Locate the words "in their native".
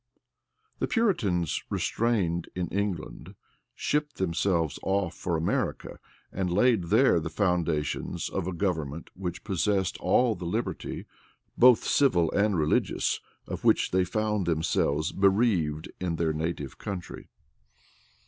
15.99-16.79